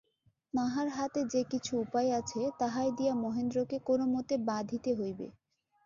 তাঁহার 0.53 0.87
হাতে 0.89 1.21
যে 1.25 1.41
কিছু 1.51 1.71
উপায় 1.79 2.09
আছে, 2.19 2.41
তাহাই 2.59 2.89
দিয়া 2.97 3.13
মহেন্দ্রকে 3.15 3.77
কোনোমতে 3.81 4.35
বাঁধিতেই 4.47 4.95
হইবে। 4.95 5.27